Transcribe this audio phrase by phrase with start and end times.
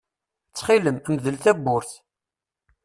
[0.49, 1.91] Ttxil-m, mdel tawwurt!